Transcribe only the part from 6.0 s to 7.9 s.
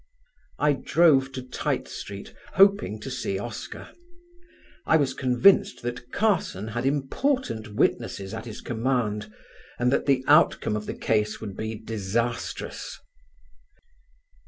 Carson had important